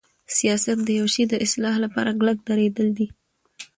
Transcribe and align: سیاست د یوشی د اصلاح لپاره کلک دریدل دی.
سیاست 0.37 0.77
د 0.85 0.89
یوشی 0.99 1.23
د 1.29 1.33
اصلاح 1.45 1.75
لپاره 1.83 2.11
کلک 2.19 2.37
دریدل 2.47 2.87
دی. 2.97 3.07